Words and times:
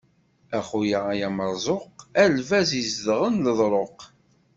A 0.57 0.59
xuya 0.69 0.99
ay 1.11 1.21
ameṛẓuq, 1.27 1.95
a 2.21 2.23
lbaz 2.35 2.69
izedɣen 2.81 3.41
leḍṛuq. 3.45 3.99